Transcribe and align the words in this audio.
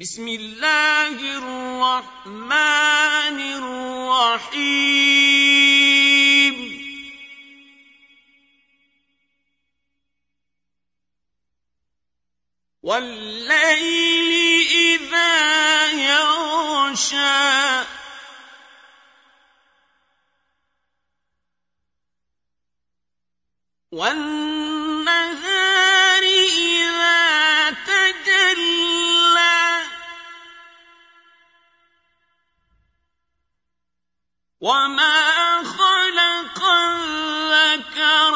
بسم 0.00 0.28
الله 0.28 1.16
الرحمن 1.38 2.50
الرحيم. 4.20 4.76
والليل 12.82 14.32
إذا 15.00 15.86
يغشى. 15.92 17.86
والنهار 23.92 24.55
وما 34.60 35.64
خلق 35.64 36.64
الذكر 36.64 38.34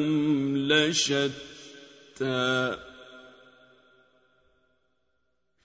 لشتى. 0.57 2.77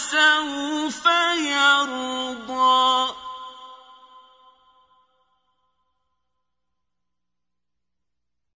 ولسوف 0.07 1.05
يرضى 1.05 1.16